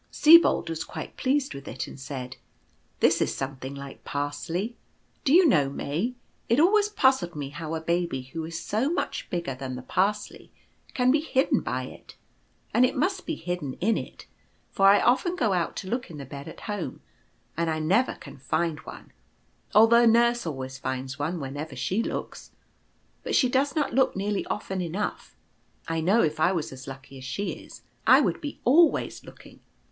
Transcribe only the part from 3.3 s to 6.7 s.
something like Parsley. Do you know, May, it